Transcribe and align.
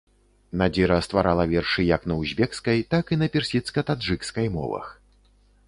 Надзіра 0.61 0.95
стварала 1.07 1.45
вершы 1.51 1.85
як 1.95 2.01
на 2.13 2.17
узбекскай, 2.23 2.81
так 2.95 3.05
і 3.17 3.21
на 3.25 3.29
персідска-таджыкскай 3.39 4.51
мовах. 4.59 4.87